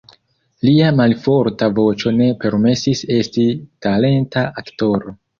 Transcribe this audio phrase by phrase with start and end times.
[0.67, 3.45] Lia malforta voĉo ne permesis esti
[3.87, 5.15] talenta aktoro.